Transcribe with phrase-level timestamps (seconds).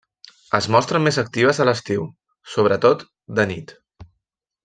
[0.59, 2.07] Es mostren més actives a l'estiu,
[2.55, 3.05] sobretot
[3.41, 3.77] de nit.